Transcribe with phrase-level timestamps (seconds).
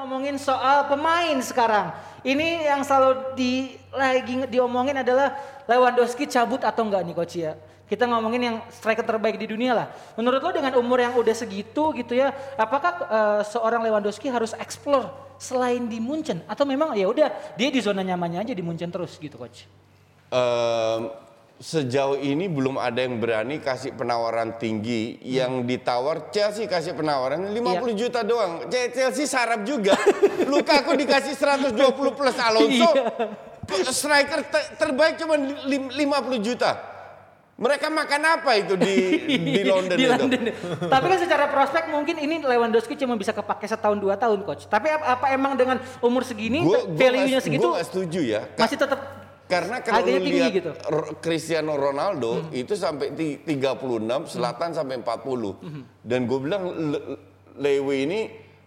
[0.00, 1.92] ngomongin soal pemain sekarang.
[2.24, 5.36] Ini yang selalu di lagi diomongin adalah
[5.68, 7.52] Lewandowski cabut atau enggak nih coach ya.
[7.84, 9.86] Kita ngomongin yang striker terbaik di dunia lah.
[10.16, 15.10] Menurut lo dengan umur yang udah segitu gitu ya, apakah uh, seorang Lewandowski harus explore
[15.36, 17.28] selain di Munchen atau memang ya udah
[17.58, 19.66] dia di zona nyamannya aja di Munchen terus gitu coach?
[20.30, 21.12] Um,
[21.60, 25.28] sejauh ini belum ada yang berani kasih penawaran tinggi hmm.
[25.28, 27.78] yang ditawar Chelsea kasih penawaran 50 iya.
[27.92, 28.64] juta doang.
[28.72, 29.92] Chelsea sarap juga.
[30.48, 31.76] Lukaku dikasih 120
[32.16, 32.90] plus Alonso.
[32.96, 33.92] Iya.
[33.92, 34.40] Striker
[34.80, 36.00] terbaik cuma 50
[36.40, 36.80] juta.
[37.60, 38.96] Mereka makan apa itu di
[39.60, 40.16] di London di itu?
[40.16, 40.42] London.
[40.88, 44.64] Tapi kan secara prospek mungkin ini Lewandowski cuma bisa kepake setahun dua tahun coach.
[44.64, 46.64] Tapi apa, apa emang dengan umur segini
[46.96, 47.68] value-nya segitu?
[47.68, 48.48] Gue setuju ya.
[48.56, 50.70] Masih tetap karena kalau lu lihat gitu.
[51.18, 52.54] Cristiano Ronaldo hmm.
[52.54, 53.42] itu sampai 36,
[54.30, 54.78] Selatan hmm.
[54.78, 55.66] sampai 40.
[55.66, 55.82] Hmm.
[56.06, 56.62] Dan gue bilang
[57.58, 58.20] Lewe ini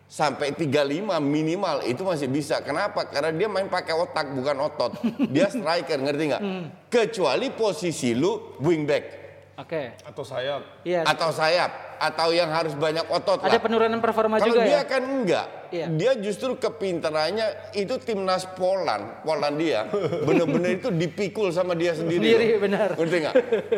[0.03, 2.59] sampai 35 minimal itu masih bisa.
[2.59, 3.07] Kenapa?
[3.07, 4.91] Karena dia main pakai otak bukan otot.
[5.31, 6.43] Dia striker, ngerti nggak?
[6.43, 6.65] Hmm.
[6.91, 9.22] Kecuali posisi lu wingback.
[9.53, 9.93] Oke.
[9.93, 10.09] Okay.
[10.09, 10.61] Atau sayap.
[10.81, 11.05] Iya.
[11.05, 11.71] Atau sayap.
[12.01, 13.61] Atau yang harus banyak otot Ada lah.
[13.61, 14.81] penurunan performa Kalo juga dia ya?
[14.81, 15.47] kan enggak.
[15.69, 15.85] Iya.
[15.93, 19.85] Dia justru kepintarannya itu timnas Poland, Polandia.
[20.27, 22.33] Bener-bener itu dipikul sama dia sendiri.
[22.33, 22.97] Sendiri, benar.
[22.97, 23.35] Ngerti nggak?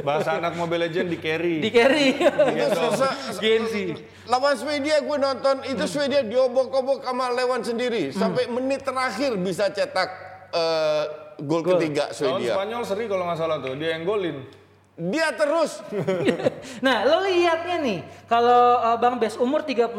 [0.07, 1.59] Bahasa anak Mobile Legend di carry.
[1.59, 2.15] Di carry.
[2.55, 3.11] itu susah.
[3.43, 3.83] Gensi.
[4.31, 5.91] Lawan Swedia gue nonton, itu hmm.
[5.91, 8.15] Swedia diobok-obok sama Lewan sendiri.
[8.15, 8.53] Sampai hmm.
[8.57, 10.09] menit terakhir bisa cetak
[10.55, 11.03] uh,
[11.43, 12.55] gol, gol ketiga Swedia.
[12.55, 14.64] Lawan Spanyol seri kalau nggak salah tuh, dia yang golin.
[14.95, 15.83] Dia terus.
[16.85, 17.99] nah, lo lihatnya nih,
[18.31, 19.91] kalau uh, Bang Bes umur 32,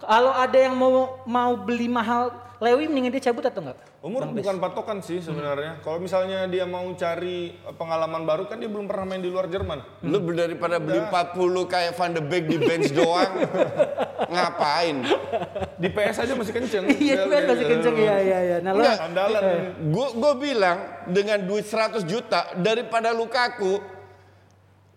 [0.00, 3.76] kalau ada yang mau mau beli mahal Lewi mendingan dia cabut atau enggak?
[4.00, 4.64] Umur Bang bukan Bes?
[4.64, 5.76] patokan sih sebenarnya.
[5.76, 5.82] Hmm.
[5.84, 9.84] Kalau misalnya dia mau cari pengalaman baru kan dia belum pernah main di luar Jerman.
[10.00, 10.08] Hmm.
[10.08, 11.36] Lu daripada beli 40
[11.68, 13.32] kayak Van de Beek di bench doang.
[14.32, 14.96] ngapain?
[15.76, 16.84] Di PS aja masih kenceng.
[16.88, 18.56] Iya, PS masih kenceng ya ya ya.
[18.64, 19.42] Nah, Enggak, andalan.
[19.92, 20.78] Gue gue bilang
[21.12, 23.84] dengan duit 100 juta daripada Lukaku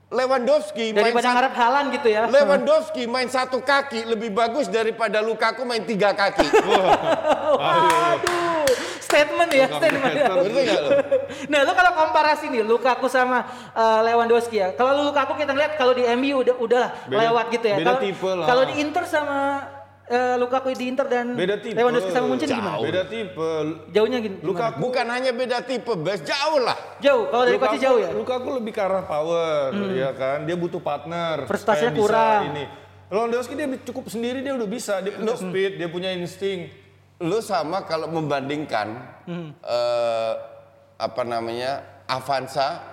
[0.09, 2.25] Lewandowski daripada main ngarep halan gitu ya.
[2.25, 6.49] Lewandowski main satu kaki lebih bagus daripada Lukaku main tiga kaki.
[7.61, 8.65] Waduh,
[9.05, 10.13] statement ya, statement.
[11.53, 13.45] nah, lu kalau komparasi nih Lukaku sama
[13.77, 14.73] uh, Lewandowski ya.
[14.73, 17.77] Kalau Lukaku kita lihat kalau di MU udah udah lewat gitu ya.
[18.49, 19.61] Kalau di Inter sama
[20.09, 21.77] uh, Lukaku di Inter dan beda tipe.
[21.77, 22.81] Lewandowski sama Munchen gimana?
[22.81, 23.49] Beda tipe.
[23.93, 24.37] Jauhnya gini.
[24.41, 26.77] Lukaku bukan hanya beda tipe, Bes, jauh lah.
[26.99, 27.29] Jauh.
[27.29, 28.09] Kalau dari Lukaku jauh ya?
[28.11, 29.93] Lukaku lebih ke arah power, hmm.
[29.95, 30.37] ya kan.
[30.49, 31.45] Dia butuh partner.
[31.45, 32.41] Prestasinya kurang.
[32.51, 32.65] Ini.
[33.09, 36.69] Lewandowski dia cukup sendiri dia udah bisa, dia punya speed, dia punya insting.
[37.19, 38.95] Lu sama kalau membandingkan
[39.25, 39.49] hmm.
[39.65, 40.33] uh,
[40.99, 42.89] apa namanya Avanza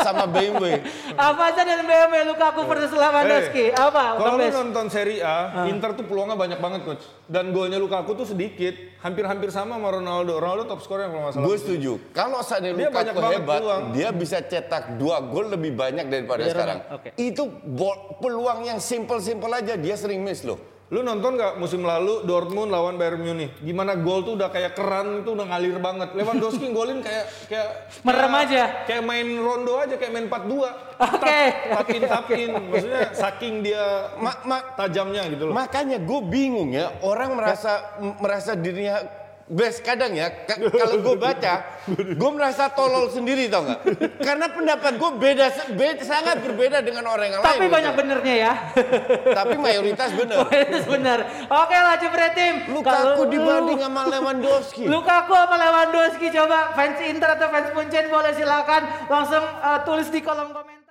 [0.00, 0.80] sama BMW.
[1.20, 3.70] Avanza dan BMW Lukaku versus Lewandowski.
[3.70, 4.16] Eh, apa?
[4.16, 5.68] Kalau lu nonton Serie A, uh.
[5.68, 7.04] Inter tuh peluangnya banyak banget coach.
[7.28, 8.72] Dan golnya Lukaku tuh sedikit,
[9.04, 10.40] hampir-hampir sama sama Ronaldo.
[10.40, 11.44] Ronaldo top skor yang kalau.
[11.44, 12.00] Gue setuju.
[12.16, 13.60] Kalau saatnya Lukaku hebat,
[13.92, 16.78] dia bisa cetak dua gol lebih banyak daripada ya, sekarang.
[16.96, 17.10] Okay.
[17.20, 17.52] Itu
[18.24, 20.75] peluang yang simple-simple aja dia sering miss loh.
[20.86, 23.50] Lu nonton nggak musim lalu Dortmund lawan Bayern Munich?
[23.58, 26.14] Gimana gol tuh udah kayak keran itu udah ngalir banget.
[26.14, 28.86] Lewandowski golin kayak kayak merem aja.
[28.86, 30.46] Kayak main rondo aja kayak main 4-2.
[30.46, 30.70] Oke.
[31.18, 31.46] Okay.
[31.74, 32.50] Tapin tapin.
[32.70, 35.58] Maksudnya saking dia ma ma tajamnya gitu loh.
[35.58, 42.30] Makanya gue bingung ya orang merasa merasa dirinya Bes kadang ya kalau gue baca gue
[42.34, 43.80] merasa tolol sendiri tau nggak?
[44.18, 48.00] Karena pendapat gue beda, beda sangat berbeda dengan orang yang tapi lain tapi banyak gitu.
[48.02, 48.52] benernya ya.
[49.38, 50.36] Tapi mayoritas bener.
[50.50, 51.18] Mayoritas bener.
[51.46, 52.54] Oke lah Cipre Tim.
[52.74, 54.84] Lukaku dibanding sama Lewandowski.
[54.90, 56.74] Lukaku apa Lewandowski coba.
[56.74, 58.82] Fans Inter atau fans Munchen boleh silakan.
[59.06, 60.85] Langsung uh, tulis di kolom komentar